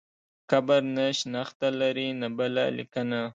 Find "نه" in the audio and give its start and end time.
0.95-1.05, 2.21-2.27